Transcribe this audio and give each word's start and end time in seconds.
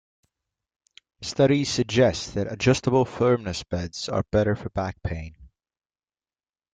Studies 1.21 1.69
suggest 1.69 2.33
that 2.33 2.51
adjustable-firmness 2.51 3.61
beds 3.65 4.09
are 4.09 4.23
better 4.31 4.55
for 4.55 4.71
back 4.71 4.95
pain. 5.03 5.35